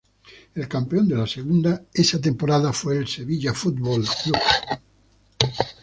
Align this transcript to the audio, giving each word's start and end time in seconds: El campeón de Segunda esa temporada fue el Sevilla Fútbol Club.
El 0.55 0.67
campeón 0.67 1.07
de 1.07 1.27
Segunda 1.27 1.79
esa 1.93 2.19
temporada 2.19 2.73
fue 2.73 2.97
el 2.97 3.07
Sevilla 3.07 3.53
Fútbol 3.53 4.03
Club. 4.23 4.39